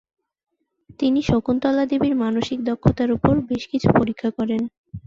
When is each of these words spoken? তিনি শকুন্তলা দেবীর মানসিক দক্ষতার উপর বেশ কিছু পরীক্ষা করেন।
তিনি 0.99 1.19
শকুন্তলা 1.23 1.83
দেবীর 1.91 2.15
মানসিক 2.23 2.59
দক্ষতার 2.63 3.09
উপর 3.11 3.33
বেশ 3.49 3.63
কিছু 3.71 3.87
পরীক্ষা 3.91 4.29
করেন। 4.37 4.61